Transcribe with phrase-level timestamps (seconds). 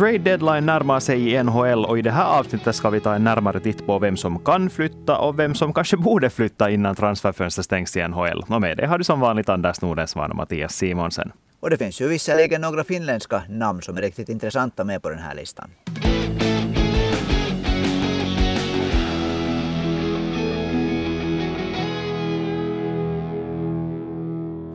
[0.00, 3.24] trade deadline närmar sig i NHL och i det här avsnittet ska vi ta en
[3.24, 7.64] närmare titt på vem som kan flytta och vem som kanske borde flytta innan transferfönstret
[7.64, 8.44] stängs i NHL.
[8.48, 11.32] Och med det har du som vanligt Anders Nordensvan och Mattias Simonsen.
[11.60, 15.18] Och det finns ju visserligen några finländska namn som är riktigt intressanta med på den
[15.18, 15.70] här listan.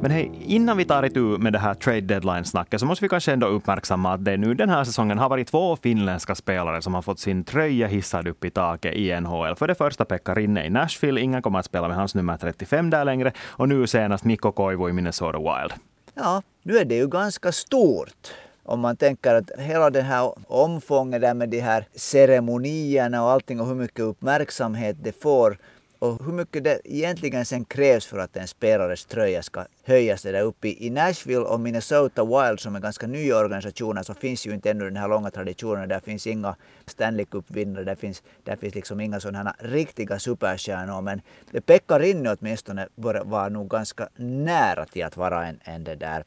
[0.05, 3.33] Men hej, innan vi tar itu med det här trade deadline-snacket så måste vi kanske
[3.33, 7.01] ändå uppmärksamma att det nu den här säsongen har varit två finländska spelare som har
[7.01, 9.55] fått sin tröja hissad upp i taket i NHL.
[9.55, 12.89] För det första Pekka Rinne i Nashville, ingen kommer att spela med hans nummer 35
[12.89, 13.31] där längre.
[13.47, 15.73] Och nu senast Mikko Koivu i Minnesota Wild.
[16.13, 18.33] Ja, nu är det ju ganska stort
[18.63, 23.62] om man tänker att hela det här omfånget där med de här ceremonierna och allting
[23.62, 25.57] och hur mycket uppmärksamhet det får
[26.05, 30.41] och hur mycket det egentligen sen krävs för att en spelares tröja ska höjas där
[30.41, 30.67] uppe.
[30.67, 34.85] I Nashville och Minnesota Wild som är ganska nya organisationer så finns ju inte ännu
[34.85, 35.89] den här långa traditionen.
[35.89, 41.01] Där finns inga Stanley Cup-vinnare, där finns, där finns liksom inga sådana riktiga superstjärnor.
[41.01, 41.21] Men
[41.65, 46.23] Pekka Rinne åtminstone var nog ganska nära till att vara en, en det där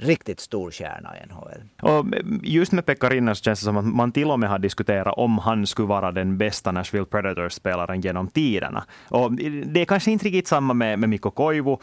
[0.00, 1.62] riktigt stor stjärna i NHL.
[1.82, 4.50] Och eh, just med Pekka Rinne så känns det som att man till och med
[4.50, 8.84] har diskuterat om han skulle vara den bästa Nashville Predators-spelaren genom tiderna.
[9.08, 11.76] Och eh, det är kanske inte riktigt samma med, med Mikko Koivu.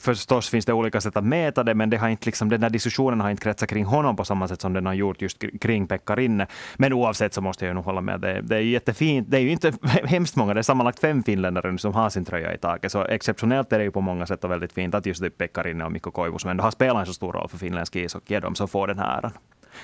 [0.00, 2.70] Förstås finns det olika sätt att mäta det, men det har inte liksom, den här
[2.70, 5.86] diskussionen har inte kretsat kring honom på samma sätt som den har gjort just kring
[5.86, 6.46] Pekka Rinne.
[6.76, 8.20] Men oavsett så måste jag nog hålla med.
[8.20, 9.30] Det, det är jättefint.
[9.30, 9.72] Det är ju inte
[10.04, 12.92] hemskt många, det är sammanlagt fem finländare som har sin tröja i taket.
[12.92, 15.84] Så exceptionellt är det ju på många sätt och väldigt fint att just Pekka Rinne
[15.84, 18.40] och Mikko Koivu som ändå har spelat en så stor roll för finländsk ishockey, är
[18.40, 19.32] de som får den här äran.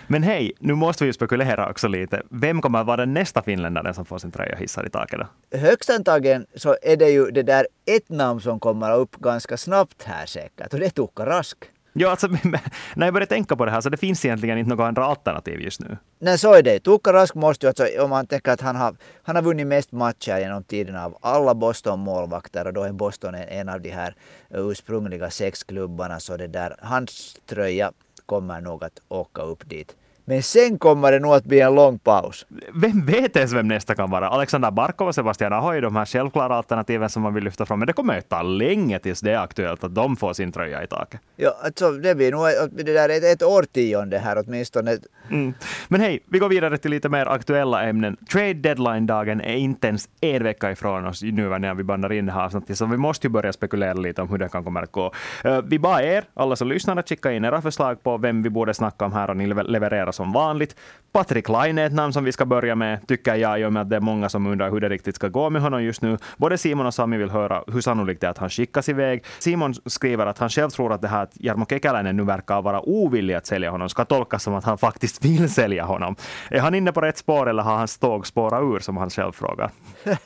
[0.07, 2.23] Men hej, nu måste vi ju spekulera också lite.
[2.31, 5.21] Vem kommer att vara den nästa finländaren som får sin tröja hissad i taket?
[5.21, 5.59] Då?
[5.59, 10.03] Högst antagligen så är det ju det där ett namn som kommer upp ganska snabbt
[10.03, 11.59] här säkert och det är Tuukka Rask.
[11.93, 12.29] Ja, alltså,
[12.97, 15.61] när jag börjar tänka på det här så det finns egentligen inte några andra alternativ
[15.61, 15.97] just nu.
[16.19, 16.81] Nej, så är det.
[16.81, 19.93] Tuukka Rask måste ju, alltså, om man tänker att han har, han har vunnit mest
[19.93, 24.15] matcher genom tiden av alla Boston-målvakter och då är Boston en av de här
[24.51, 27.93] ursprungliga sex klubbarna så det där, hans tröja
[28.27, 29.97] kommer nog att åka upp dit.
[30.25, 32.47] Men sen kommer det nog att bli en lång paus.
[32.75, 34.29] Vem vet ens vem nästa kan vara?
[34.29, 37.79] Alexander Barkov och Sebastian Aho är de här självklara alternativen som man vill lyfta fram.
[37.79, 40.85] Men det kommer att ta länge tills det är aktuellt att de får sin tröja
[40.85, 41.21] i taket.
[41.37, 44.99] Ja, alltså det blir nog det där ett, ett årtionde här åtminstone.
[45.31, 45.55] Mm.
[45.89, 48.17] Men hej, vi går vidare till lite mer aktuella ämnen.
[48.33, 52.33] Trade deadline-dagen är inte ens en vecka ifrån oss nu när vi bandar in det
[52.33, 54.93] här avsnittet, så vi måste ju börja spekulera lite om hur det kan komma att
[54.93, 55.13] gå.
[55.45, 58.51] Eh, vi bad er, alla som lyssnar, att skicka in era förslag på vem vi
[58.51, 60.77] borde snacka om här och ni levererar som vanligt.
[61.13, 63.83] Patrik Laine är ett namn som vi ska börja med, tycker jag, i och med
[63.83, 66.19] att det är många som undrar hur det riktigt ska gå med honom just nu.
[66.37, 69.25] Både Simon och Sami vill höra hur sannolikt det är att han skickas iväg.
[69.39, 72.81] Simon skriver att han själv tror att det här att Jarmo Kekäläinen nu verkar vara
[72.81, 76.17] ovillig att sälja honom ska tolkas som att han faktiskt vill sälja honom.
[76.51, 79.33] Är han inne på rätt spår eller har hans tåg spårat ur, som han själv
[79.33, 79.71] frågar?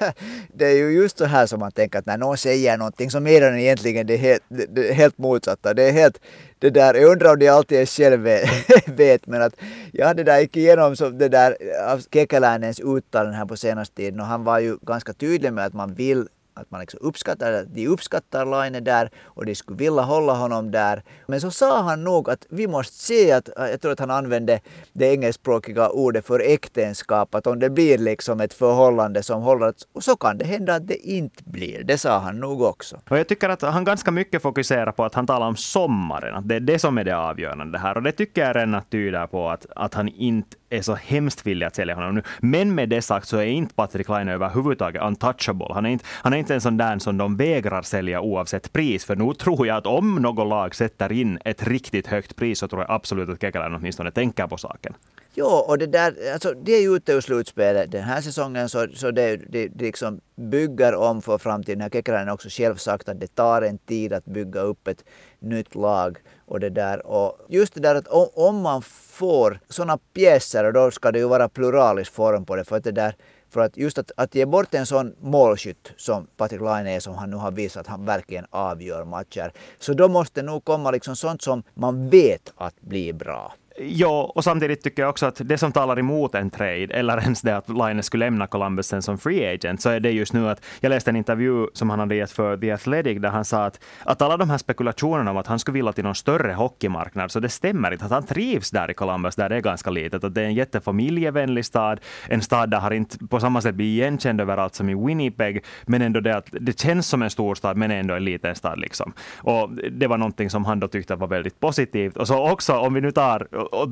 [0.55, 3.21] det är ju just så här som man tänker att när någon säger någonting så
[3.21, 5.75] menar den egentligen det helt, det helt motsatta.
[5.75, 6.21] Det är helt
[6.59, 8.21] det där, jag undrar om de alltid själv
[8.87, 9.56] vet, men att
[9.93, 13.97] jag hade där gick igenom så det där eh, av Kekäläinens uttalanden här på senaste
[13.97, 17.65] tiden och han var ju ganska tydlig med att man vill att man liksom uppskattar,
[17.65, 21.03] de uppskattar Laine där och de skulle vilja hålla honom där.
[21.27, 24.11] Men så sa han nog att vi måste se att, äh, jag tror att han
[24.11, 24.61] använde
[24.93, 30.16] det engelskspråkiga ordet för äktenskap, att om det blir liksom ett förhållande som håller, så
[30.16, 31.84] kan det hända att det inte blir.
[31.84, 32.97] Det sa han nog också.
[33.09, 36.49] Och jag tycker att han ganska mycket fokuserar på att han talar om sommaren, att
[36.49, 37.97] det är det som är det avgörande här.
[37.97, 41.66] Och det tycker jag redan tyder på att, att han inte är så hemskt villig
[41.66, 42.22] att sälja honom nu.
[42.41, 45.66] Men med det sagt så är inte Patrik Laine överhuvudtaget untouchable.
[45.75, 49.04] Han är inte, han är inte en sån där som de vägrar sälja oavsett pris.
[49.04, 52.68] För nu tror jag att om något lag sätter in ett riktigt högt pris så
[52.68, 54.95] tror jag absolut att Kekäläinen åtminstone tänker på saken.
[55.39, 58.86] Jo, och det där, alltså det är ju ute ur slutspelet den här säsongen så,
[58.95, 61.91] så det, det, det liksom bygger om för framtiden.
[61.91, 65.04] Kekäläinen har också själv sagt att det tar en tid att bygga upp ett
[65.41, 67.07] nytt lag och det där.
[67.07, 71.48] Och just det där att om man får sådana pjäser, då ska det ju vara
[71.48, 72.65] pluralis form på det.
[72.65, 73.16] För att det där
[73.51, 77.15] för att just att, att ge bort en sån målskytt som Patrik Laine är, som
[77.15, 79.53] han nu har visat att han verkligen avgör matcher.
[79.78, 83.53] Så då måste nog komma liksom sånt som man vet att blir bra.
[83.78, 87.43] Ja, och samtidigt tycker jag också att det som talar emot en trade, eller ens
[87.43, 90.49] det att Line skulle lämna Columbus sen som free agent, så är det just nu
[90.49, 93.65] att jag läste en intervju som han hade gett för The Athletic, där han sa
[93.65, 97.31] att, att alla de här spekulationerna om att han skulle vilja till någon större hockeymarknad,
[97.31, 98.05] så det stämmer inte.
[98.05, 100.25] Att han trivs där i Columbus, där det är ganska litet.
[100.25, 103.87] Att det är en jättefamiljevänlig stad, en stad där han inte på samma sätt blir
[103.87, 107.91] igenkänd överallt som i Winnipeg, men ändå det att det känns som en storstad, men
[107.91, 108.78] ändå en liten stad.
[108.78, 109.13] Liksom.
[109.39, 112.17] Och det var någonting som han då tyckte var väldigt positivt.
[112.17, 113.89] Och så också, om vi nu tar och,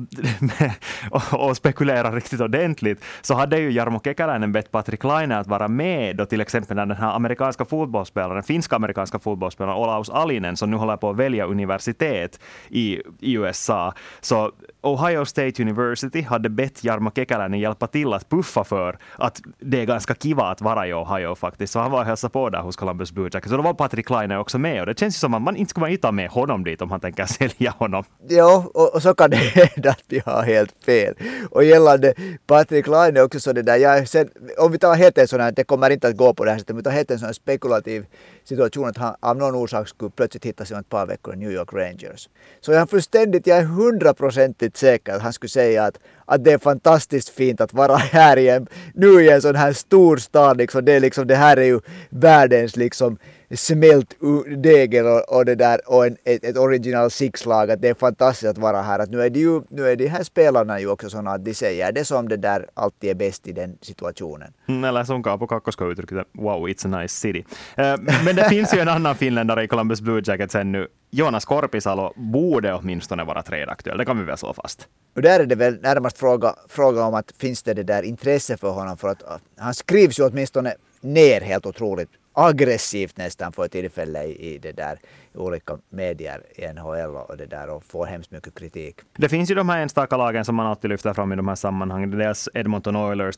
[1.11, 5.67] och, och spekulerar riktigt ordentligt, så hade ju Jarmo Kekäläinen bett Patrik Laine att vara
[5.67, 10.71] med då till exempel när den här amerikanska fotbollsspelaren, finska amerikanska fotbollsspelaren Olaus Alinen, som
[10.71, 12.39] nu håller på att välja universitet
[12.69, 13.93] i, i USA.
[14.21, 14.51] Så
[14.81, 19.85] Ohio State University hade bett Jarmo Kekäläinen hjälpa till att puffa för att det är
[19.85, 21.73] ganska kiva att vara i Ohio faktiskt.
[21.73, 23.49] Så han var och hälsade på där hos Columbus Blue Jackets.
[23.49, 25.69] Så då var Patrik Laine också med och det känns ju som att man inte
[25.69, 28.03] skulle ta med honom dit om han tänker sälja honom.
[28.29, 31.15] Jo, och, och så kan det hända att vi har helt fel.
[31.51, 32.13] Och gällande
[32.47, 35.51] Patrik Laine också så det där, jag sen, om vi tar helt en sån här,
[35.51, 37.25] det kommer inte att gå på det här sättet, men vi tar helt en sån
[37.25, 38.05] här spekulativ
[38.43, 41.37] situation att han av någon orsak skulle plötsligt hitta sig om ett par veckor i
[41.37, 42.29] New York Rangers.
[42.61, 46.51] Så jag är fullständigt, jag är hundraprocentigt säker att han skulle säga att, att det
[46.51, 50.85] är fantastiskt fint att vara här igen, nu i en sån här stor stad liksom.
[50.85, 51.79] Det, är liksom, det här är ju
[52.09, 53.17] världens liksom
[53.51, 54.15] smält
[54.57, 58.49] degel och, och, det där och en, ett, ett original six-lag att det är fantastiskt
[58.49, 58.99] att vara här.
[58.99, 61.53] Att nu är det ju, nu är de här spelarna ju också sådana att de
[61.53, 64.53] säger det som det där alltid är bäst i den situationen.
[64.67, 67.45] Mm, eller som Kaapo Kakkosko uttryckte wow, it's a nice city.
[67.79, 70.87] Uh, men det finns ju en annan finländare i Columbus Blue Jackets ännu.
[71.11, 74.87] Jonas Korpisalo borde åtminstone vara trädaktuell, det kan vi väl slå fast.
[75.15, 78.57] Och där är det väl närmast fråga, fråga om att finns det det där intresse
[78.57, 79.23] för honom för att
[79.57, 84.99] han skrivs ju åtminstone ner helt otroligt aggressivt nästan för tillfället i, i det där
[85.37, 88.95] olika medier i NHL och det där och får hemskt mycket kritik.
[89.17, 91.55] Det finns ju de här enstaka lagen som man alltid lyfter fram i de här
[91.55, 92.11] sammanhangen.
[92.11, 93.35] Dels Edmonton Oilers,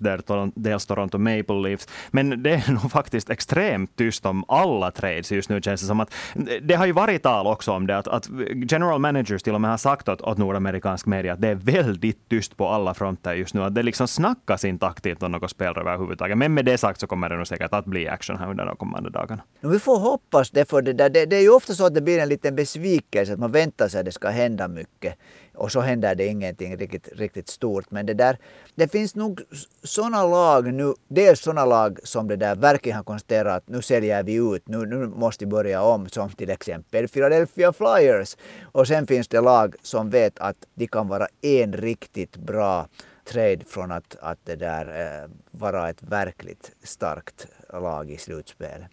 [0.55, 1.87] dels Toronto Maple Leafs.
[2.11, 5.99] Men det är nog faktiskt extremt tyst om alla trades just nu känns det som
[5.99, 6.13] att
[6.61, 8.29] det har ju varit tal också om det att, att
[8.71, 12.29] general managers till och med har sagt åt, åt nordamerikansk media att det är väldigt
[12.29, 13.63] tyst på alla fronter just nu.
[13.63, 16.37] Att det liksom snackas inte aktivt om något spelare överhuvudtaget.
[16.37, 18.75] Men med det sagt så kommer det nog säkert att bli action här under de
[18.75, 19.41] kommande dagarna.
[19.61, 21.09] Vi får hoppas det för det där.
[21.09, 23.87] Det, det är ju ofta så att det blir en liten besvikelse, att man väntar
[23.87, 25.15] sig att det ska hända mycket.
[25.55, 27.91] Och så händer det ingenting riktigt, riktigt stort.
[27.91, 28.37] Men det där,
[28.75, 29.41] det finns nog
[29.83, 34.23] sådana lag nu, dels sådana lag som det där verkligen har konstaterat att nu säljer
[34.23, 38.37] vi ut, nu, nu måste vi börja om, som till exempel Philadelphia Flyers.
[38.63, 42.87] Och sen finns det lag som vet att de kan vara en riktigt bra
[43.27, 44.85] trade från att, att det där
[45.23, 48.87] eh, vara ett verkligt starkt lag i slutspelet.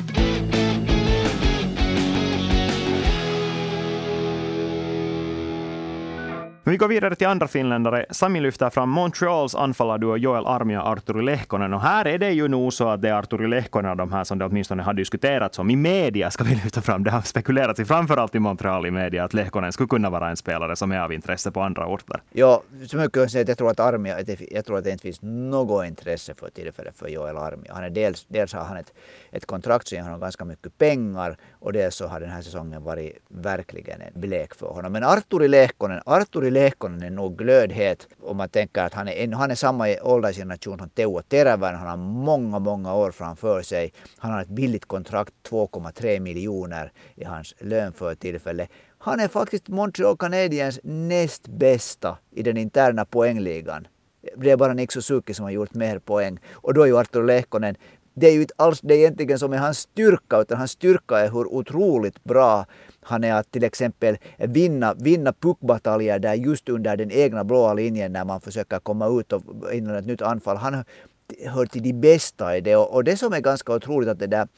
[6.66, 8.06] Men vi går vidare till andra finländare.
[8.10, 11.74] Sami lyfter fram Montreals anfallarduo Joel Armia och Arturi Lehkonen.
[11.74, 14.24] Och här är det ju nog så att det är Arturi Lehkonen och de här
[14.24, 17.04] som det åtminstone har diskuterats om i media, ska vi lyfta fram.
[17.04, 20.36] Det har spekulerats i framförallt i Montreal i media att Lehkonen skulle kunna vara en
[20.36, 22.22] spelare som är av intresse på andra orter.
[22.32, 24.20] Ja, så mycket kan säga att jag tror att Armia,
[24.50, 27.74] jag tror att det inte finns något intresse för tillfället för Joel Armia.
[27.74, 28.92] Han är dels, dels har han ett,
[29.30, 32.82] ett kontrakt som ger honom ganska mycket pengar och dels så har den här säsongen
[32.82, 34.92] varit verkligen en blek för honom.
[34.92, 39.50] Men Arturi Lehkonen, Arturi Lehkonen är nog glödhet om man tänker att han är, han
[39.50, 41.80] är samma åldersgeneration som Teuvo Teräväinen.
[41.80, 43.92] Han har många, många år framför sig.
[44.18, 48.68] Han har ett billigt kontrakt, 2,3 miljoner i hans lön för tillfället.
[48.98, 53.86] Han är faktiskt Montreal Canadiens näst bästa i den interna poängligan.
[54.36, 56.38] Det är bara Nick Suzuki som har gjort mer poäng.
[56.52, 57.76] Och då är ju Arturi Lehkonen
[58.14, 61.30] det är ju inte alls det egentligen som är hans styrka, utan hans styrka är
[61.30, 62.66] hur otroligt bra
[63.00, 68.12] han är att till exempel vinna, vinna puckbataljer där just under den egna blåa linjen
[68.12, 69.42] när man försöker komma ut och
[69.72, 70.56] innan ett nytt anfall.
[70.56, 70.84] Han
[71.46, 74.26] hör till de bästa i det och, och det som är ganska otroligt att det
[74.26, 74.48] där,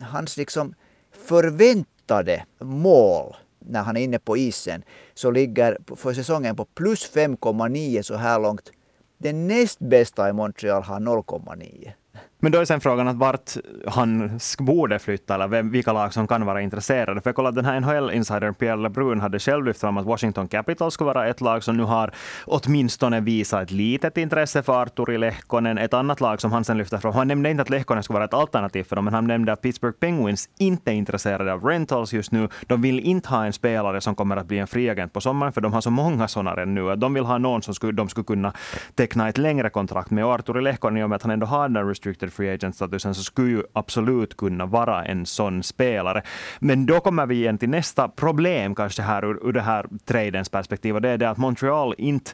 [0.00, 0.74] hans liksom
[1.12, 4.82] förväntade mål när han är inne på isen
[5.14, 8.70] så ligger för säsongen på plus 5,9 så här långt.
[9.18, 11.92] Den näst bästa i Montreal har 0,9.
[12.40, 13.50] Men då är sen frågan att vart
[13.86, 17.20] han borde flytta eller vem, vilka lag som kan vara intresserade.
[17.20, 20.94] För jag kollade den här NHL-insidern Pierre LeBrun hade själv lyft fram att Washington Capitals
[20.94, 22.12] skulle vara ett lag som nu har
[22.44, 25.78] åtminstone visat ett litet intresse för Arturi Lehkonen.
[25.78, 28.24] Ett annat lag som han sen lyfter fram, han nämnde inte att Lehkonen skulle vara
[28.24, 32.12] ett alternativ för dem, men han nämnde att Pittsburgh Penguins inte är intresserade av rentals
[32.12, 32.48] just nu.
[32.66, 35.60] De vill inte ha en spelare som kommer att bli en friagent på sommaren, för
[35.60, 36.96] de har så många sådana redan nu.
[36.96, 38.52] De vill ha någon som skulle, de skulle kunna
[38.94, 40.24] teckna ett längre kontrakt med.
[40.24, 43.14] Och Arturi Lehkonen, i och med att han ändå har den restricted undrafted free agent-statusen
[43.14, 46.22] så skulle ju absolut kunna vara en sån spelare.
[46.60, 50.48] Men då kommer vi igen till nästa problem kanske här ur, ur det här tradens
[50.48, 52.30] perspektiv och det är det att Montreal inte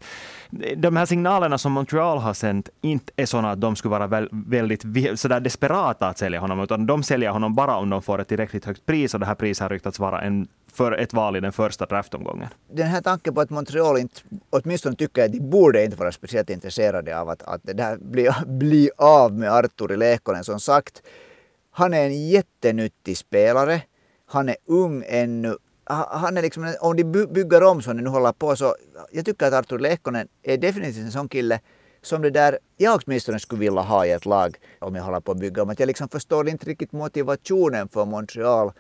[0.77, 4.29] de här signalerna som Montreal har sänt inte är sådana att de skulle vara väl,
[4.33, 4.85] väldigt
[5.19, 8.65] sådär desperata att sälja honom, utan de säljer honom bara om de får ett tillräckligt
[8.65, 11.53] högt pris och det här priset har ryktats vara en för ett val i den
[11.53, 12.49] första draftomgången.
[12.73, 16.51] Den här tanken på att Montreal inte, åtminstone tycker att de borde inte vara speciellt
[16.51, 20.45] intresserade av att, att det där bli, bli av med Arturi Lehkonen.
[20.45, 21.03] Som sagt,
[21.71, 23.83] han är en jättenyttig spelare.
[24.27, 28.33] Han är ung ännu han är liksom, om de bygger om som de nu håller
[28.33, 28.77] på så,
[29.13, 31.61] jag tycker att Artur Lehkonen är definitivt en sån kille
[32.03, 35.33] som det där jag åtminstone skulle vilja ha i ett lag om jag håller på
[35.33, 35.71] att bygga om.
[35.71, 38.73] Att jag liksom förstår inte riktigt motivationen för Montreal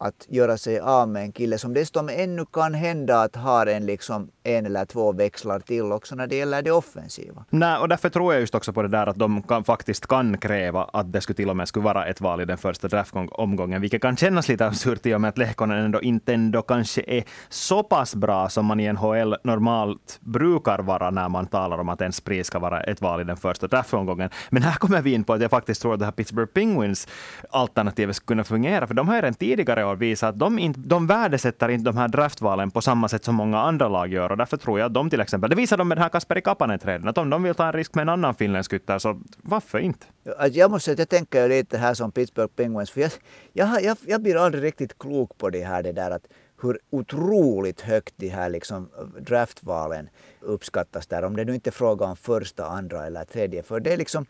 [0.00, 3.86] att göra sig av med en kille som dessutom ännu kan hända att har en,
[3.86, 7.44] liksom, en eller två växlar till också när det gäller det offensiva.
[7.50, 10.38] Nej, och därför tror jag just också på det där att de kan, faktiskt kan
[10.38, 13.80] kräva att det skulle till och med skulle vara ett val i den första draftomgången,
[13.80, 17.24] vilket kan kännas lite absurt i och med att Lehkonen ändå inte ändå kanske är
[17.48, 22.00] så pass bra som man i NHL normalt brukar vara när man talar om att
[22.00, 24.30] ens pris ska vara ett val i den första draftomgången.
[24.50, 27.08] Men här kommer vi in på att jag faktiskt tror att det här Pittsburgh Penguins
[27.50, 30.74] alternativet skulle kunna fungera, för de har ju redan tidigare år visar att de, in,
[30.76, 34.30] de värdesätter inte de här draftvalen på samma sätt som många andra lag gör.
[34.30, 36.40] Och därför tror jag att de till exempel, det visar de med den här Kasperi
[36.42, 39.78] Kapanen-traden, att om de vill ta en risk med en annan finländsk ytter, så varför
[39.78, 40.06] inte?
[40.38, 43.10] Alltså, jag måste säga att jag tänker lite här som Pittsburgh Penguins, för jag,
[43.52, 46.26] jag, jag, jag blir aldrig riktigt klok på det här, det där att
[46.62, 50.08] hur otroligt högt de här liksom draftvalen
[50.40, 51.24] uppskattas där.
[51.24, 53.62] Om det nu inte är fråga om första, andra eller tredje.
[53.62, 54.26] För det är liksom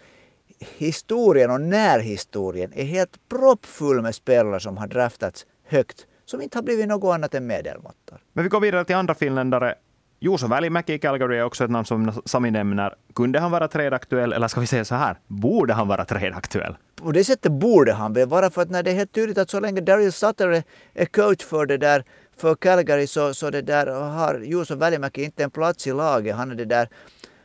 [0.61, 6.63] historien och närhistorien är helt proppfull med spelare som har draftats högt som inte har
[6.63, 8.19] blivit något annat än medelmåttor.
[8.33, 9.75] Men vi går vidare till andra finländare.
[10.23, 12.95] Juuso Välimäki i Calgary är också ett namn som Sami nämner.
[13.15, 16.77] Kunde han vara trädaktuell, eller ska vi säga så här, borde han vara trädaktuell?
[16.95, 19.51] På det sättet borde han väl vara, för att när det är helt tydligt att
[19.51, 20.63] så länge Daryl Sutter
[20.95, 22.05] är coach för det där
[22.37, 26.37] för Calgary så, så det där har Juuso Välimäki inte en plats i laget.
[26.37, 26.89] Han är det där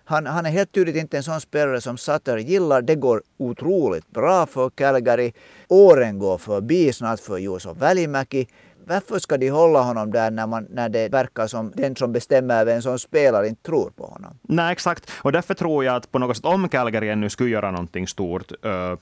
[0.06, 2.82] han, han är helt tydligt inte en sån spelare som Sutter gillar.
[2.82, 5.34] Det går otroligt bra för Calgary.
[5.68, 8.48] Åren går förbi snart för Juuso Välimäki.
[8.88, 12.66] Varför ska de hålla honom där när, man, när det verkar som den som bestämmer
[12.66, 14.40] vem som spelar inte tror på honom?
[14.42, 15.12] Nej, exakt.
[15.22, 18.52] Och därför tror jag att på något sätt om Calgary ännu skulle göra någonting stort
[18.66, 18.94] eh,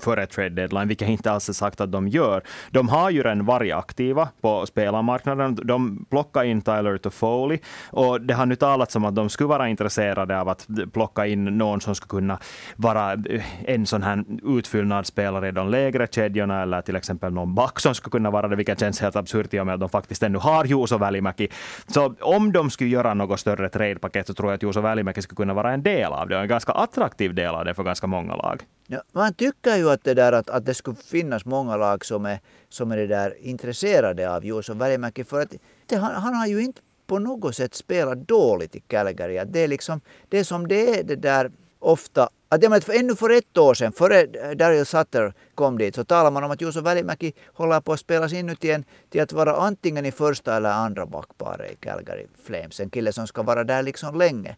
[0.00, 2.42] före trade deadline, vilket inte alls är sagt att de gör.
[2.70, 5.58] De har ju redan varit aktiva på spelarmarknaden.
[5.64, 9.68] De plockade in Tyler Toffoli och det har nu talats om att de skulle vara
[9.68, 12.38] intresserade av att plocka in någon som skulle kunna
[12.76, 17.80] vara eh, en sån här utfyllnadsspelare i de lägre kedjorna eller till exempel någon back
[17.80, 20.22] som skulle kunna vara det, vilket känns helt absurt i och med att de faktiskt
[20.22, 21.48] ännu har Juuso Välimäki.
[21.86, 25.36] Så om de skulle göra något större tradepaket så tror jag att Juuso Välimäki skulle
[25.36, 28.06] kunna vara en del av det och en ganska attraktiv del av det för ganska
[28.06, 28.62] många lag.
[28.90, 32.26] Ja, man tycker ju att det, där, att, att det skulle finnas många lag som
[32.26, 35.24] är, som är det där intresserade av Juuso Välimäki.
[35.24, 35.54] För att
[35.86, 39.44] det, han, han har ju inte på något sätt spelat dåligt i Calgary.
[39.46, 43.16] det är liksom det som det är det där ofta att jag menar, för ännu
[43.16, 46.80] för ett år sedan, före Daryl Sutter kom dit, så talade man om att Juuso
[46.80, 51.06] Välimäki håller på att spelas in en, till att vara antingen i första eller andra
[51.06, 52.80] backparet i Calgary Flames.
[52.80, 54.56] En kille som ska vara där liksom länge.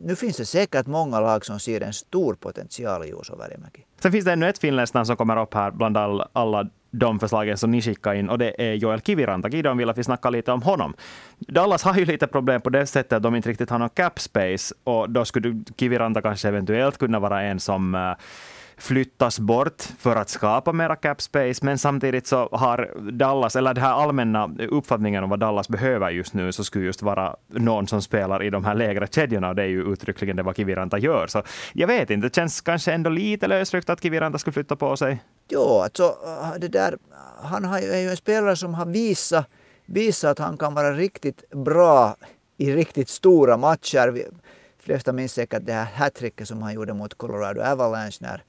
[0.00, 3.84] Nu finns det säkert många lag som ser en stor potential i Juuso Värimäki.
[4.00, 7.20] Sen finns det ännu ett finländskt namn som kommer upp här bland all, alla de
[7.20, 9.48] förslagen som ni skickade in och det är Joel Kiviranta.
[9.48, 10.94] Gideon vill att vi snackar lite om honom.
[11.38, 14.20] Dallas har ju lite problem på det sättet att de inte riktigt har någon cap
[14.20, 18.14] space och då skulle Kiviranta kanske eventuellt kunna vara en som uh,
[18.82, 23.84] flyttas bort för att skapa mera cap space, men samtidigt så har Dallas, eller den
[23.84, 28.02] här allmänna uppfattningen om vad Dallas behöver just nu, så skulle just vara någon som
[28.02, 31.26] spelar i de här lägre kedjorna, och det är ju uttryckligen det vad Kiviranta gör.
[31.26, 34.96] Så jag vet inte, det känns kanske ändå lite lösryckt att Kiviranta skulle flytta på
[34.96, 35.22] sig.
[35.48, 36.98] Jo, alltså äh, det där,
[37.42, 39.46] han är ju en spelare som har visat,
[39.86, 42.16] visat att han kan vara riktigt bra
[42.56, 44.12] i riktigt stora matcher.
[44.12, 48.42] De flesta minns säkert det här hattricket som han gjorde mot Colorado Avalanche när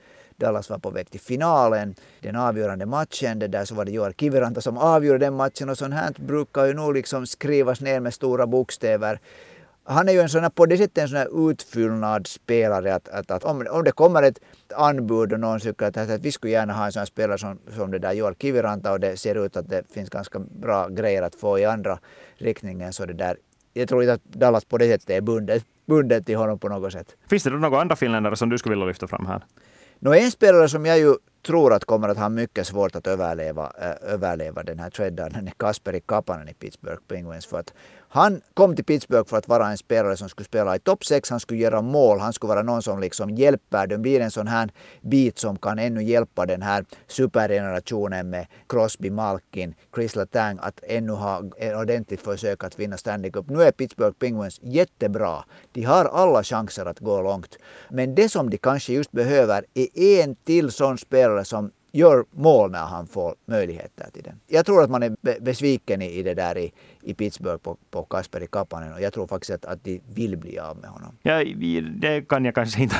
[0.43, 3.39] Dallas var på väg till finalen, den avgörande matchen.
[3.39, 6.65] Det där så var det Joar Kiviranta som avgjorde den matchen och sånt här brukar
[6.65, 9.19] ju nog liksom skrivas ner med stora bokstäver.
[9.85, 13.31] Han är ju en sån här, på det sättet en sån här utfyllnadsspelare att, att,
[13.31, 14.39] att om, om det kommer ett
[14.75, 17.59] anbud och någon tycker att, att vi skulle gärna ha en sån här spelare som,
[17.75, 21.21] som det där Joel Kiviranta och det ser ut att det finns ganska bra grejer
[21.21, 22.00] att få i andra
[22.38, 23.38] riktningen så det där
[23.73, 26.93] jag tror inte att Dallas på det sättet är bundet, bundet till honom på något
[26.93, 27.15] sätt.
[27.29, 29.45] Finns det då några andra finländare som du skulle vilja lyfta fram här?
[30.03, 33.72] Nå, en spelare som jag ju tror att kommer att ha mycket svårt att överleva,
[33.81, 37.45] äh, överleva den här traden är Kasperi Kapanen i Pittsburgh Penguins.
[37.45, 37.74] För att
[38.13, 41.29] han kom till Pittsburgh för att vara en spelare som skulle spela i topp 6,
[41.29, 43.88] han skulle göra mål, han skulle vara någon som liksom hjälper.
[43.88, 44.70] de blir en sån här
[45.01, 51.12] bit som kan ännu hjälpa den här supergenerationen med Crosby, Malkin, Chris Letang att ännu
[51.12, 53.50] ha en ordentligt försök att vinna Stanley Cup.
[53.50, 55.43] Nu är Pittsburgh Penguins jättebra.
[55.72, 57.58] De har alla chanser att gå långt.
[57.89, 62.72] Men det som de kanske just behöver är en till sån spelare som gör mål
[62.72, 64.36] när han får möjligheter till det.
[64.48, 66.74] Jag tror att man är besviken i, i det där i,
[67.05, 70.60] i Pittsburgh på, på Kasperi Kapanen och jag tror faktiskt att, att de vill bli
[70.60, 71.17] av med honom.
[71.22, 71.43] Ja,
[71.95, 72.95] det kan jag kanske inte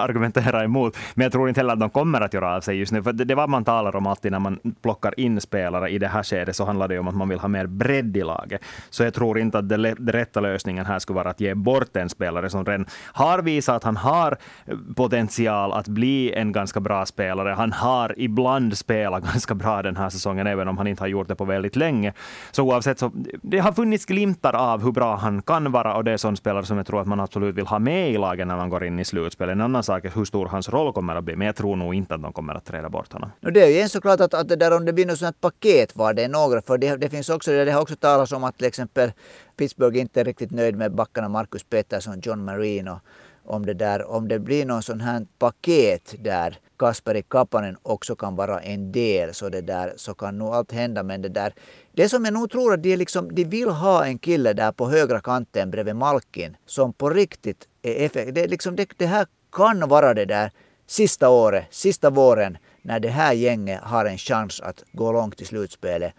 [0.00, 2.92] argumentera emot, men jag tror inte heller att de kommer att göra av sig just
[2.92, 3.02] nu.
[3.02, 6.08] För det, det vad man talar om alltid när man plockar in spelare i det
[6.08, 8.60] här skedet, så handlar det om att man vill ha mer bredd i laget.
[8.90, 12.08] Så jag tror inte att den rätta lösningen här skulle vara att ge bort en
[12.08, 17.06] spelare som redan har visat att han har eh, potential att bli en ganska bra
[17.06, 17.48] spelare.
[17.48, 21.28] Han har ibland spelat ganska bra den här säsongen, även om han inte har gjort
[21.28, 22.12] det på väldigt länge.
[22.50, 26.12] Så oavsett så det har funnits glimtar av hur bra han kan vara och det
[26.12, 28.56] är sån spelare som jag tror att man absolut vill ha med i lagen när
[28.56, 29.52] man går in i slutspelet.
[29.52, 31.94] En annan sak är hur stor hans roll kommer att bli, men jag tror nog
[31.94, 33.30] inte att de kommer att träda bort honom.
[33.40, 35.40] No, det är ju en såklart att, att det där om det blir något sånt
[35.40, 38.44] paket var det är några, för det, det finns också, det har också talats om
[38.44, 39.12] att till exempel
[39.56, 43.00] Pittsburgh inte är riktigt nöjd med backarna Marcus Pettersson, John Marino
[43.46, 48.36] om det, där, om det blir någon sån här paket där Kasperi Kapanen också kan
[48.36, 51.02] vara en del så, det där, så kan nog allt hända.
[51.02, 51.54] Men det där,
[51.92, 54.88] det som jag nog tror att de, liksom, de vill ha en kille där på
[54.88, 58.34] högra kanten bredvid Malkin som på riktigt är effektiv.
[58.34, 60.50] Det, liksom, det, det här kan vara det där
[60.86, 65.44] sista året, sista våren när det här gänget har en chans att gå långt i
[65.44, 66.14] slutspelet.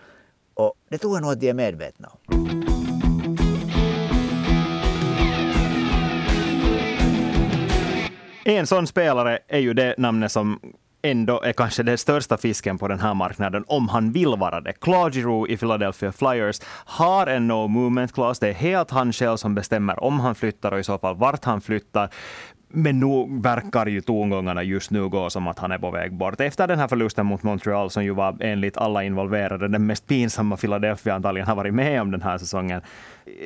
[0.53, 2.76] Och det tror jag nog att de är medvetna om.
[8.49, 10.59] En sån spelare är ju det namnet som
[11.01, 14.73] ändå är kanske den största fisken på den här marknaden, om han vill vara det.
[14.73, 18.45] Claude Giroux i Philadelphia Flyers har en no movement clause.
[18.45, 21.45] Det är helt han själv som bestämmer om han flyttar och i så fall vart
[21.45, 22.09] han flyttar.
[22.69, 26.41] Men nu verkar ju tongångarna just nu gå som att han är på väg bort.
[26.41, 30.57] Efter den här förlusten mot Montreal, som ju var enligt alla involverade den mest pinsamma
[30.57, 32.81] Philadelphia antagligen har varit med om den här säsongen,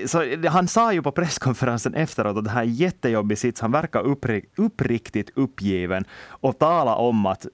[0.06, 3.62] så han sa ju på presskonferensen efteråt att det här är jättejobbig sits.
[3.62, 7.46] Han verkar uppri uppriktigt uppgiven och tala om att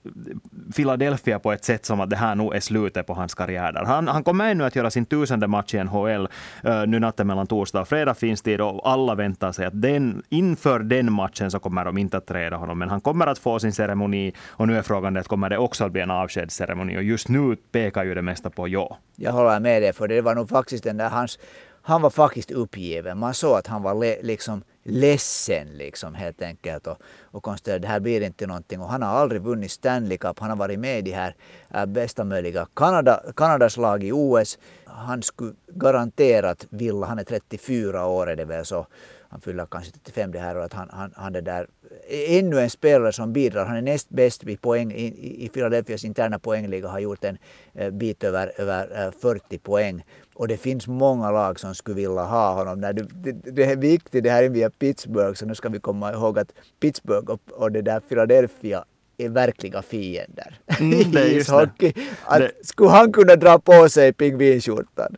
[0.75, 3.71] Philadelphia på ett sätt som att det här nog är slutet på hans karriär.
[3.71, 3.85] Där.
[3.85, 6.27] Han, han kommer ännu att göra sin tusende match i NHL
[6.65, 9.81] uh, eh, nu natten mellan torsdag och fredag finns det och alla väntar sig att
[9.81, 12.79] den, inför den matchen så kommer de inte att träda honom.
[12.79, 15.85] Men han kommer att få sin ceremoni och nu är frågan det, kommer det också
[15.85, 18.97] att bli en avskedsceremoni och just nu pekar ju det mesta på ja.
[19.15, 21.39] Jag håller med dig, för det var nog faktiskt den där hans
[21.87, 23.17] han var faktiskt uppgiven.
[23.17, 26.97] Man såg att han var le, liksom ledsen liksom helt enkelt och,
[27.31, 28.81] och konstaterade det här blir inte någonting.
[28.81, 30.39] Och han har aldrig vunnit Stanley Cup.
[30.39, 31.35] Han har varit med i de här
[31.73, 34.59] äh, bästa möjliga Kanada, Kanadas lag i OS.
[34.85, 38.87] Han skulle garanterat vilja, han är 34 år är det väl så,
[39.29, 41.67] han fyller kanske 35 det här året, han, han, han är där
[42.09, 43.65] ännu en spelare som bidrar.
[43.65, 47.37] Han är näst bäst vid poäng i, i Philadelphias interna poängliga, har gjort en
[47.73, 50.05] eh, bit över, över 40 eh, poäng.
[50.33, 52.81] Och det finns många lag som skulle vilja ha honom.
[52.81, 56.13] Det, det, det är viktigt, det här är via Pittsburgh, så nu ska vi komma
[56.13, 58.85] ihåg att Pittsburgh och, och det där Philadelphia
[59.17, 61.93] är verkliga fiender mm, i ishockey.
[62.25, 65.17] Att, Skulle han kunna dra på sig pingvinskjortan?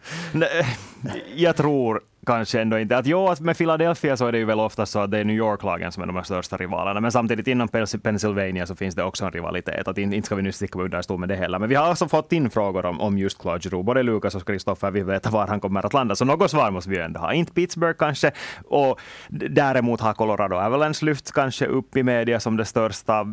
[1.35, 2.97] Jag tror kanske ändå inte.
[2.97, 5.23] Att jo, att med Philadelphia så är det ju väl ofta så att det är
[5.25, 6.99] New York-lagen som är de största rivalerna.
[6.99, 7.67] Men samtidigt inom
[8.03, 9.87] Pennsylvania så finns det också en rivalitet.
[9.87, 11.59] Att inte ska vi nu sticka under stol med det heller.
[11.59, 13.85] Men vi har också fått in frågor om, om just Claude Giroux.
[13.85, 16.15] Både Lukas och Kristoffer vill veta var han kommer att landa.
[16.15, 17.33] Så något svar måste vi ju ändå ha.
[17.33, 18.31] Inte Pittsburgh kanske.
[18.65, 23.25] Och däremot har Colorado Avalanche lyfts kanske upp i media som det största eh,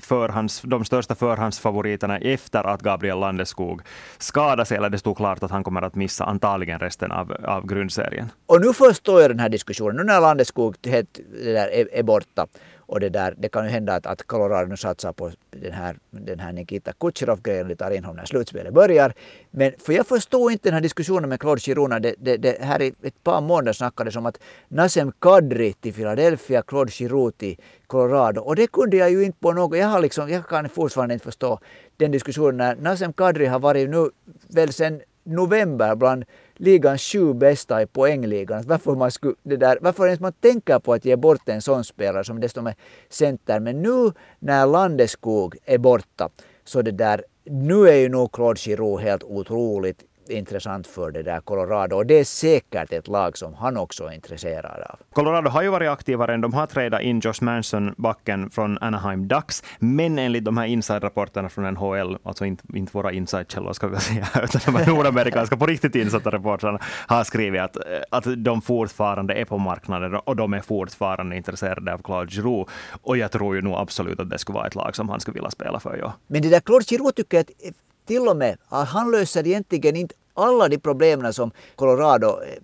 [0.00, 3.82] förhands, de största förhandsfavoriterna efter att Gabriel Landeskog
[4.18, 4.76] skadade sig.
[4.76, 8.27] Eller det stod klart att han kommer att missa antagligen resten av, av grundserien.
[8.46, 9.96] Och nu förstår jag den här diskussionen.
[9.96, 12.46] Nu när Landeskog helt, det där e- är, är borta
[12.88, 15.96] och det, där, det kan ju hända att, att Colorado nu satsar på den här,
[16.10, 17.68] den här Nikita Kucherov-grejen.
[17.68, 19.12] De tar in honom när slutspelet börjar.
[19.50, 22.00] Men för jag förstår inte den här diskussionen med Claude Girona.
[22.00, 26.62] Det, det, det här i ett par månader snackades om att Nasem Kadri till Philadelphia,
[26.62, 28.40] Claude Giroux till Colorado.
[28.40, 29.78] Och det kunde jag ju inte på något.
[29.78, 31.60] Jag, har liksom, jag kan fortfarande inte förstå
[31.96, 32.56] den diskussionen.
[32.56, 34.10] När Nasem Kadri har varit nu
[34.48, 38.64] väl sen, november bland ligans sju bästa i poängligan.
[38.66, 41.84] Varför, man skulle, det där, varför ens man tänker på att ge bort en sån
[41.84, 42.74] spelare som dessutom är
[43.08, 43.60] center.
[43.60, 46.28] Men nu när Landeskog är borta
[46.64, 51.40] så det där, nu är ju nog Claude Giroux helt otroligt intressant för det där
[51.40, 51.96] Colorado.
[51.96, 54.96] Och det är säkert ett lag som han också är intresserad av.
[55.12, 59.28] Colorado har ju varit aktivare än de har trädat in Josh Manson, backen från Anaheim
[59.28, 59.62] Ducks.
[59.78, 64.26] Men enligt de här inside-rapporterna från NHL, alltså inte, inte våra inside-källor ska vi säga,
[64.42, 67.76] utan de här nordamerikanska på riktigt insatta reportrarna har skrivit att,
[68.10, 72.72] att de fortfarande är på marknaden och de är fortfarande intresserade av Claude Giroux.
[73.02, 75.34] Och jag tror ju nog absolut att det skulle vara ett lag som han skulle
[75.34, 75.96] vilja spela för.
[75.96, 76.12] Ja.
[76.26, 77.74] Men det där Claude Giroux tycker jag att
[78.08, 82.58] till och med ah, han löser egentligen inte alla de problemen som Colorado eh,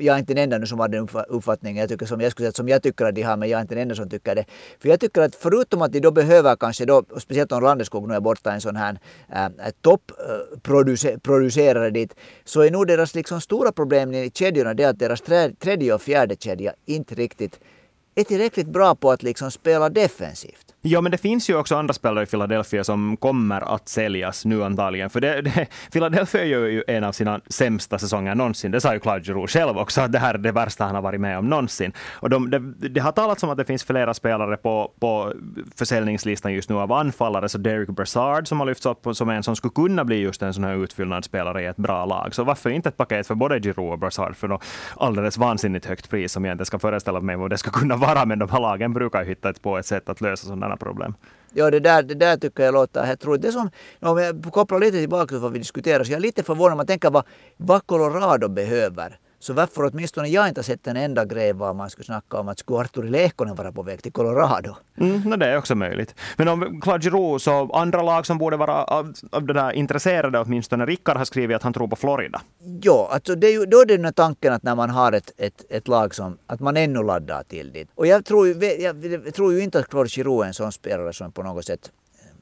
[0.00, 1.80] jag är inte den enda nu som har den uppfattningen.
[1.80, 3.62] Jag tycker som jag skulle säga som jag tycker att de har, men jag är
[3.62, 4.44] inte den enda som tycker det.
[4.78, 8.14] För jag tycker att förutom att de då behöver kanske då, speciellt om Landeskog nu
[8.14, 8.98] är borta en sån här
[9.28, 14.74] eh, eh, äh, topproducerare äh, dit, så är nog deras liksom stora problem i kedjorna
[14.74, 15.22] det att deras
[15.58, 17.60] tredje och fjärde kedja inte riktigt
[18.14, 20.69] är tillräckligt bra på att liksom spela defensivt.
[20.82, 24.64] Ja, men det finns ju också andra spelare i Philadelphia som kommer att säljas nu
[24.64, 25.10] antagligen.
[25.10, 28.70] För det, det, Philadelphia gör ju en av sina sämsta säsonger någonsin.
[28.70, 31.02] Det sa ju Claude Giroux själv också, att det här är det värsta han har
[31.02, 31.92] varit med om någonsin.
[32.12, 35.32] Och de, det, det har talats om att det finns flera spelare på, på
[35.76, 39.56] försäljningslistan just nu av anfallare, så Derek Brassard som har lyfts upp som en som
[39.56, 42.34] skulle kunna bli just en sån här utfyllnadsspelare i ett bra lag.
[42.34, 44.64] Så varför inte ett paket för både Giroux och Brassard för något
[44.96, 48.24] alldeles vansinnigt högt pris som jag inte ska föreställa mig vad det ska kunna vara,
[48.24, 51.14] men de här lagen brukar ju hitta på ett sätt att lösa sådana problem.
[51.52, 53.42] Ja, det där, det där tycker jag låter helt roligt.
[53.42, 56.42] Det som, om jag kopplar lite tillbaka till vad vi diskuterar, så jag är lite
[56.42, 56.76] förvånad.
[56.76, 57.24] Man tänker vad,
[57.56, 59.18] vad Colorado behöver.
[59.42, 62.48] Så varför åtminstone jag inte har sett en enda grej vad man skulle snacka om
[62.48, 64.76] att skulle Arturi Lehkonen vara på väg till Colorado?
[64.96, 66.14] Mm, no, det är också möjligt.
[66.36, 70.38] Men om Claude Giroux, så andra lag som borde vara av, av det där intresserade
[70.38, 70.86] åtminstone.
[70.86, 72.42] Rickard har skrivit att han tror på Florida.
[72.82, 75.12] Ja, alltså det är ju, då är det den här tanken att när man har
[75.12, 77.88] ett, ett, ett lag som, att man ännu laddar till dit.
[77.94, 81.12] Och jag tror, jag, jag tror ju inte att Claude Giroux är en sån spelare
[81.12, 81.90] som på något sätt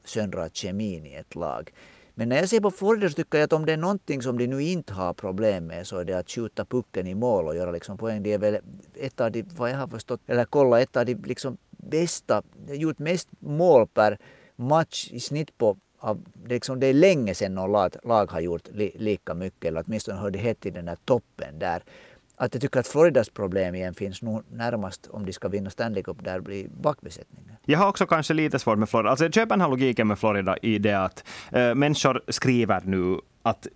[0.04, 1.70] söndrar kemin i ett lag.
[2.18, 4.38] Men när jag ser på Florida så tycker jag att om det är någonting som
[4.38, 7.57] de nu inte har problem med så är det att skjuta pucken i mål och
[7.57, 8.22] göra liksom poäng.
[8.22, 8.59] Det är väl
[8.94, 12.98] ett av de, vad jag har förstått, eller kolla, ett av de liksom bästa, gjort
[12.98, 14.18] mest mål per
[14.57, 18.68] match i snitt på av, liksom det är länge sedan någon lag, lag har gjort
[18.72, 21.83] li, lika mycket, eller åtminstone hör det hett i den där toppen där
[22.38, 26.03] att jag tycker att Floridas problem igen finns nog närmast om de ska vinna Stanley
[26.03, 27.57] Cup, där blir backbesättningen.
[27.64, 29.11] Jag har också kanske lite svårt med Florida.
[29.11, 33.20] Alltså jag köper den här logiken med Florida i det att äh, människor skriver nu
[33.48, 33.66] att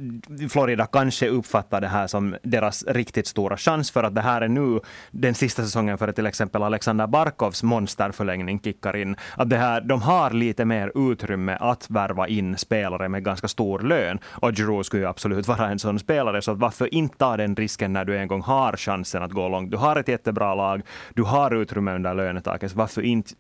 [0.51, 4.49] Florida kanske uppfattar det här som deras riktigt stora chans för att det här är
[4.49, 4.81] nu
[5.11, 9.17] den sista säsongen för att till exempel Alexander Barkovs monsterförlängning kickar in.
[9.37, 13.81] Att det här, de har lite mer utrymme att värva in spelare med ganska stor
[13.81, 14.19] lön.
[14.25, 17.57] Och Giroud skulle ju absolut vara en sån spelare, så att varför inte ta den
[17.57, 19.71] risken när du en gång har chansen att gå långt?
[19.71, 20.83] Du har ett jättebra lag,
[21.15, 23.35] du har utrymme under lönetaket, så varför inte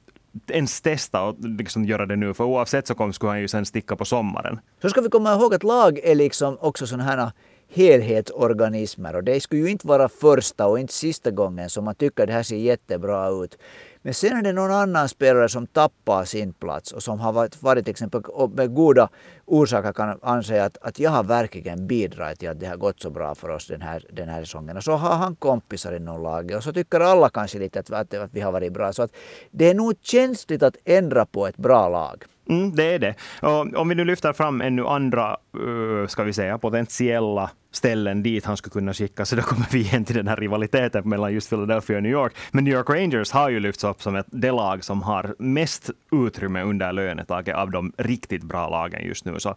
[0.48, 3.66] ens testa och liksom göra det nu, för oavsett så kom, skulle han ju sen
[3.66, 4.60] sticka på sommaren.
[4.82, 7.32] Så ska vi komma ihåg att lag är liksom också sådana här
[7.74, 12.22] helhetsorganismer och det skulle ju inte vara första och inte sista gången som man tycker
[12.22, 13.58] att det här ser jättebra ut.
[14.04, 17.62] Men sen är det någon annan spelare som tappar sin plats och som har varit,
[17.62, 18.22] varit till exempel
[18.54, 19.08] med goda
[19.44, 23.10] orsaker kan anse att, att jag har verkligen bidragit till att det har gått så
[23.10, 24.76] bra för oss den här, den här säsongen.
[24.76, 28.14] Och så har han kompisar inom laget och så tycker alla kanske lite att, att,
[28.14, 28.92] att vi har varit bra.
[28.92, 29.12] Så att
[29.50, 32.24] det är nog känsligt att ändra på ett bra lag.
[32.48, 33.14] Mm, det är det.
[33.42, 38.44] Och om vi nu lyfter fram ännu andra, eh, ska vi säga, potentiella ställen dit
[38.44, 41.48] han skulle kunna skicka, så då kommer vi igen till den här rivaliteten mellan just
[41.48, 42.36] Philadelphia och New York.
[42.50, 45.90] Men New York Rangers har ju lyfts upp som ett, det lag som har mest
[46.12, 49.38] utrymme under lönetaket av de riktigt bra lagen just nu.
[49.38, 49.54] Så,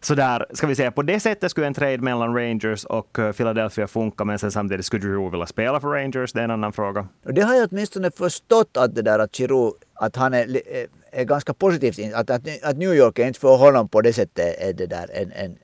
[0.00, 3.32] så där, ska vi säga, på det sättet skulle en trade mellan Rangers och eh,
[3.32, 6.72] Philadelphia funka, men sen samtidigt skulle Giroud vilja spela för Rangers, det är en annan
[6.72, 7.08] fråga.
[7.22, 11.24] Det har jag åtminstone förstått att det där att Giroud, att han är eh, är
[11.24, 12.14] ganska positivt.
[12.14, 15.10] Att, att, att New York är inte för honom på det sättet är det där
[15.14, 15.56] en, en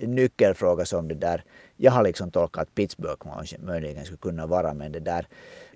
[0.00, 1.44] nyckelfråga som det där
[1.76, 3.26] jag har liksom tolkat att Pittsburgh
[3.58, 5.26] möjligen skulle kunna vara men det där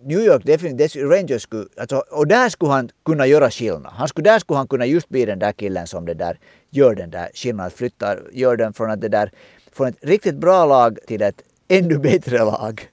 [0.02, 3.92] New York definitivt, Rangers skulle, alltså, och där skulle han kunna göra skillnad.
[3.92, 6.38] Han skulle, där skulle han kunna just bli den där killen som det där
[6.70, 9.30] gör den där skillnaden, flyttar, gör den från att det där,
[9.72, 12.88] från ett riktigt bra lag till ett ännu bättre lag.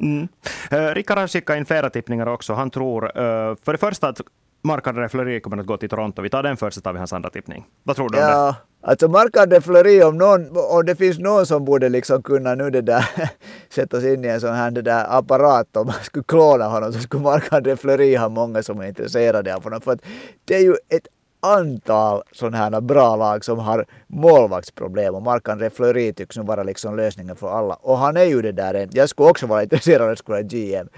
[0.00, 0.28] Mm.
[0.72, 2.52] Uh, Rickard har skickat in flera tippningar också.
[2.52, 4.20] Han tror uh, för det första att
[4.62, 6.22] Marc-André Fleury kommer att gå till Toronto.
[6.22, 7.66] Vi tar den först, så tar vi hans andra tippning.
[7.82, 8.56] Vad tror du ja, om det?
[8.86, 12.80] Alltså Marc-André Fleury, om, någon, om det finns någon som borde liksom kunna nu det
[12.80, 13.04] där
[13.68, 16.92] sätta sig in i en sån här det där apparat om man skulle klona honom
[16.92, 19.80] så skulle Marc-André Fleury ha många som är intresserade av honom.
[19.80, 20.00] För att
[20.44, 21.06] det är ju ett
[21.40, 26.96] antal sådana här bra lag som har målvaktsproblem och Marc-André Fleury tycks nu vara liksom
[26.96, 27.74] lösningen för alla.
[27.74, 30.42] Och han är ju det där, jag skulle också vara intresserad av att skulle vara
[30.42, 30.88] GM.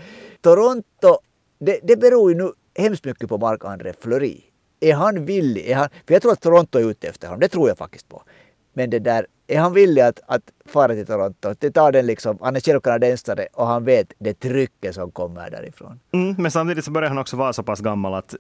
[0.41, 1.19] Toronto,
[1.59, 4.41] det, det beror ju nu hemskt mycket på Marc-André Fleury.
[4.87, 5.67] Är han villig?
[5.67, 8.09] Är han, för jag tror att Toronto är ute efter honom, det tror jag faktiskt
[8.09, 8.23] på.
[8.73, 11.55] Men det där, är han villig att, att fara till Toronto?
[11.59, 15.51] Det tar den liksom, han är själv kanadensare och han vet det trycket som kommer
[15.51, 16.01] därifrån.
[16.13, 18.35] Mm, men samtidigt så börjar han också vara så pass gammal att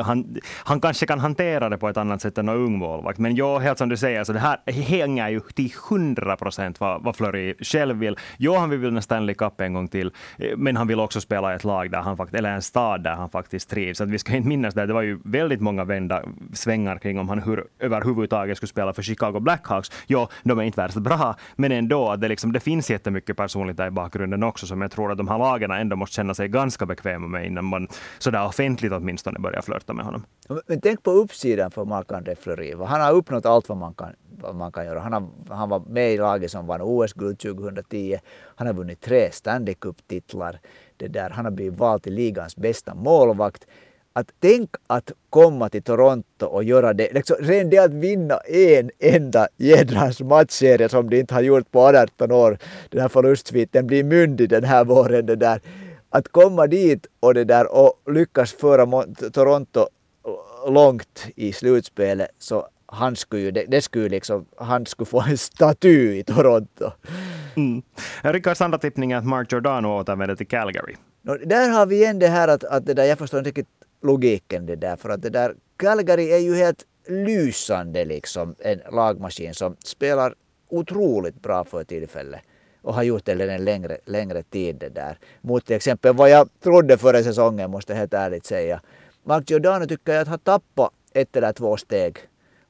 [0.00, 3.18] han, han kanske kan hantera det på ett annat sätt än en ung målvakt.
[3.18, 7.02] Men ja, helt som du säger, så det här hänger ju till hundra procent vad,
[7.02, 8.18] vad Fleury själv vill.
[8.36, 11.52] Ja, han vill vinna Stanley Cup en gång till, eh, men han vill också spela
[11.52, 14.00] i ett lag där han faktiskt, eller en stad där han faktiskt trivs.
[14.00, 17.28] Att vi ska inte minnas det, det var ju väldigt många vända svängar kring om
[17.28, 19.90] han hur, överhuvudtaget skulle spela för Chicago Blackhawks.
[20.06, 23.36] Ja, de är inte värst bra, men men ändå, att det, liksom, det finns jättemycket
[23.36, 26.34] personligt där i bakgrunden också som jag tror att de här lagen ändå måste känna
[26.34, 30.24] sig ganska bekväma med innan man sådär offentligt åtminstone börjar flörta med honom.
[30.66, 32.74] Men tänk på uppsidan för Marc-André Fleury.
[32.86, 35.00] Han har uppnått allt vad man kan, vad man kan göra.
[35.00, 38.18] Han, har, han var med i laget som vann OS-guld 2010.
[38.56, 40.60] Han har vunnit tre Stanley Cup-titlar.
[40.96, 41.30] Det där.
[41.30, 43.66] Han har blivit vald till ligans bästa målvakt
[44.12, 48.90] att tänk att komma till Toronto och göra det, liksom, redan det att vinna en
[48.98, 52.58] enda jädrans matchserie som de inte har gjort på 18 år,
[52.90, 55.26] den här förlustsviten blir myndig den här våren.
[55.26, 55.60] Det där.
[56.10, 59.86] Att komma dit och, det där, och lyckas föra Toronto
[60.68, 66.18] långt i slutspelet så han skulle, det, det skulle liksom, han skulle få en staty
[66.18, 66.90] i Toronto.
[67.56, 67.82] Mm.
[68.22, 70.96] Rickards andra tippning är att Mark Giordano återvänder till Calgary.
[71.22, 73.68] No, där har vi igen det här att, att det där, jag förstår inte riktigt
[74.02, 74.96] logiken det där.
[74.96, 78.54] För att det där Calgary är ju helt lysande liksom.
[78.58, 80.34] En lagmaskin som spelar
[80.68, 82.40] otroligt bra för tillfället
[82.82, 85.18] och har gjort det en längre, längre tid det där.
[85.40, 88.80] Mot till exempel vad jag trodde förra säsongen måste jag helt ärligt säga.
[89.24, 92.18] Mark Giordano tycker jag att har tappat ett eller två steg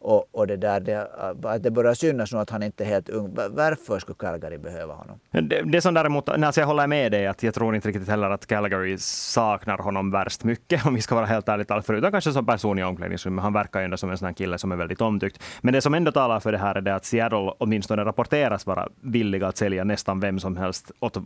[0.03, 2.88] och, och det där, det, äh, att det börjar synas nu att han inte är
[2.88, 3.35] helt ung.
[3.51, 5.19] Varför skulle Calgary behöva honom?
[5.31, 8.31] Det, det som däremot, alltså jag håller med dig, att jag tror inte riktigt heller
[8.31, 11.83] att Calgary saknar honom värst mycket, om vi ska vara helt ärliga.
[11.83, 13.43] Förutom kanske som person i omklädningsrummet.
[13.43, 15.43] Han verkar ju ändå som en sån här kille som är väldigt omtyckt.
[15.61, 18.88] Men det som ändå talar för det här är det att Seattle åtminstone rapporteras vara
[19.01, 21.17] villiga att sälja nästan vem som helst åt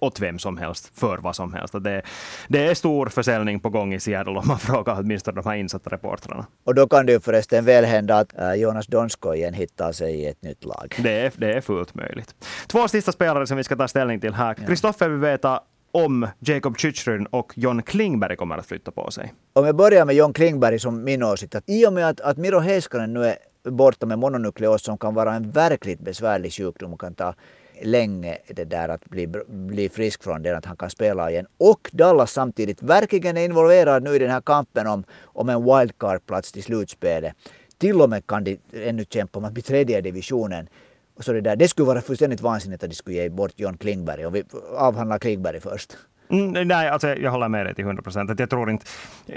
[0.00, 1.74] åt vem som helst, för vad som helst.
[1.80, 2.02] Det,
[2.48, 5.90] det är stor försäljning på gång i Seattle om man frågar åtminstone de här insatta
[5.90, 6.46] reportrarna.
[6.64, 10.14] Och då kan det ju förresten väl hända att äh, Jonas Donskoj igen hittar sig
[10.14, 10.94] i ett nytt lag.
[10.98, 12.34] Det är, det är fullt möjligt.
[12.66, 14.54] Två sista spelare som vi ska ta ställning till här.
[14.54, 15.60] Kristoffer vill veta
[15.92, 19.34] om Jacob Chychryn och John Klingberg kommer att flytta på sig.
[19.52, 21.54] Om jag börjar med John Klingberg som min åsikt.
[21.54, 23.36] Att I och med att, att Miro Heiskanen nu är
[23.70, 27.34] borta med mononukleos som kan vara en verkligt besvärlig sjukdom och kan ta
[27.82, 31.46] länge det där att bli, bli frisk från det, att han kan spela igen.
[31.58, 36.52] Och Dallas samtidigt verkligen är involverad nu i den här kampen om, om en wildcard-plats
[36.52, 37.34] till slutspelet.
[37.78, 40.68] Till och med kan de ännu kämpa om att bli tredje divisionen.
[41.20, 44.26] Så det, där, det skulle vara fullständigt vansinnigt att de skulle ge bort John Klingberg.
[44.26, 44.44] Och vi
[44.76, 45.96] avhandlar Klingberg först.
[46.28, 48.40] Mm, nej, alltså jag håller med dig till 100 procent.
[48.40, 48.86] Jag tror inte...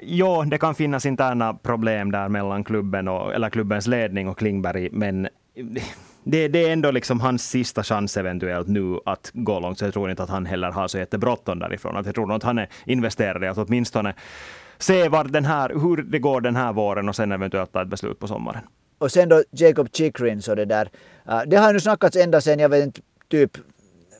[0.02, 4.90] Jo, det kan finnas interna problem där mellan klubben och, eller klubbens ledning och Klingberg,
[4.92, 5.28] men
[6.24, 9.80] det, det, är ändå liksom hans sista chans eventuellt nu att gå långt.
[9.80, 11.98] Så jag tror inte att han heller har så jättebråttom därifrån.
[11.98, 14.14] Att jag tror nog att han är investerad i att åtminstone
[14.78, 17.88] se var den här, hur det går den här våren och sen eventuellt ta ett
[17.88, 18.62] beslut på sommaren.
[18.98, 20.90] Och sen då Jacob Chikrin så det där.
[21.30, 23.58] Uh, det har ju snackats ända sen, jag vet inte, typ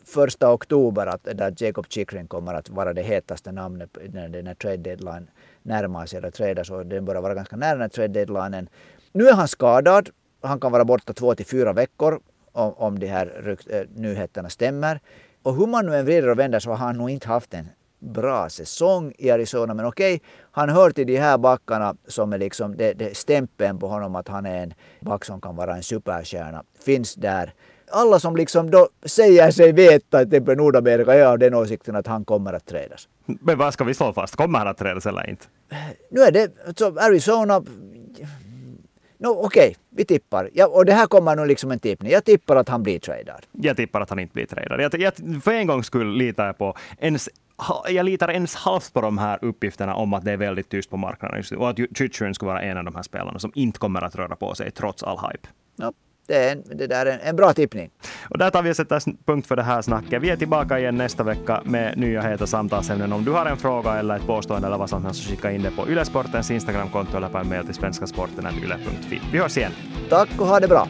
[0.06, 4.54] första oktober att där Jacob Chikrin kommer att vara det hetaste namnet när den här
[4.54, 5.28] trade deadline
[5.64, 8.70] närmar sig eller tradas och den börjar vara ganska nära den här trade deadlinen.
[9.12, 10.10] Nu är han skadad
[10.42, 12.20] han kan vara borta två till fyra veckor
[12.52, 15.00] om, om de här äh, nyheterna stämmer.
[15.44, 17.70] Och hur man nu än vrider och vänder så har han nog inte haft en
[18.00, 19.74] bra säsong i Arizona.
[19.74, 23.80] Men okej, okay, han hör till de här backarna som är liksom det, det stämpeln
[23.80, 26.64] på honom att han är en back som kan vara en superstjärna.
[26.86, 27.54] Finns där.
[27.92, 32.08] Alla som liksom då säger sig veta att det Nordamerika är av den åsikten att
[32.08, 33.08] han kommer att trädas.
[33.26, 34.36] Men vad ska vi slå fast?
[34.36, 35.46] Kommer han att trädas eller inte?
[36.12, 37.64] Nu är det så Arizona
[39.22, 40.50] No, Okej, okay, vi tippar.
[40.54, 42.12] Ja, och det här kommer nog liksom en tippning.
[42.12, 43.46] Jag tippar att han blir tradad.
[43.52, 44.82] Jag tippar att han inte blir tradad.
[44.82, 47.30] Jag, jag, för en gångs skull litar jag på ens
[47.90, 50.98] jag litar ens halvt på de här uppgifterna om att det är väldigt tyst på
[50.98, 53.80] marknaden just nu och att Chychryn skulle vara en av de här spelarna som inte
[53.80, 55.48] kommer att röra på sig trots all hype.
[55.76, 55.94] Ja,
[56.30, 57.90] det, är en, det där är en, en bra tippning.
[58.30, 60.22] Och där tar vi och sätter punkt för det här snacket.
[60.22, 63.14] Vi är tillbaka igen nästa vecka med nya heta samtalsämnen.
[63.14, 65.64] Om du har en fråga eller ett påstående eller vad som helst så skicka in
[65.64, 69.22] det på Ylesportens Instagramkonto eller på en mail till svenskasporten.yle.fi.
[69.32, 69.72] Vi hörs igen.
[70.10, 70.88] Tack och ha det bra.